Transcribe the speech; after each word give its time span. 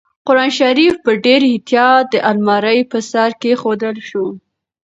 قرانشریف 0.27 0.95
په 1.05 1.11
ډېر 1.25 1.41
احتیاط 1.51 2.05
د 2.11 2.15
المارۍ 2.31 2.79
په 2.91 2.99
سر 3.11 3.29
کېښودل 3.41 3.95
شو. 4.09 4.25